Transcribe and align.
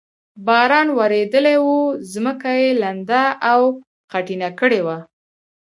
باران 0.45 0.87
ورېدلی 0.97 1.55
و، 1.65 1.69
ځمکه 2.11 2.49
یې 2.61 2.69
لنده 2.81 3.23
او 3.51 3.61
خټینه 4.11 4.49
کړې 4.59 4.81
وه. 4.85 4.97